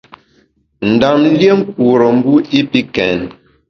[0.91, 3.19] Ndam lié nkure mbu i pi kèn.